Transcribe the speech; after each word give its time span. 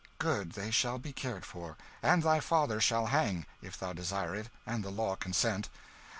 Good; 0.17 0.53
they 0.53 0.71
shall 0.71 0.97
be 0.97 1.13
cared 1.13 1.45
for 1.45 1.77
and 2.01 2.23
thy 2.23 2.39
father 2.39 2.81
shall 2.81 3.05
hang, 3.05 3.45
if 3.61 3.77
thou 3.77 3.93
desire 3.93 4.33
it 4.33 4.49
and 4.65 4.83
the 4.83 4.89
law 4.89 5.15
consent. 5.15 5.69